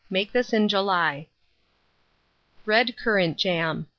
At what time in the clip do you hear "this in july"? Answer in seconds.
0.31-1.27